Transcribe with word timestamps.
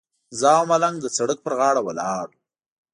زه 0.39 0.47
او 0.57 0.63
ملنګ 0.71 0.95
د 1.01 1.07
سړک 1.17 1.37
پر 1.45 1.53
غاړه 1.59 1.81
ولاړ 1.83 2.27
وو. 2.31 2.39